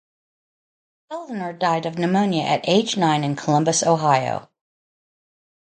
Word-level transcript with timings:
Eleanor 1.11 1.53
died 1.53 1.85
of 1.85 1.99
pneumonia 1.99 2.41
at 2.43 2.67
age 2.67 2.97
nine 2.97 3.23
in 3.23 3.35
Columbus, 3.35 3.83
Ohio. 3.83 4.49